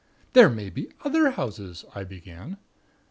"There 0.33 0.49
may 0.49 0.71
be 0.71 0.89
other 1.03 1.29
houses" 1.29 1.85
I 1.93 2.05
began. 2.05 2.57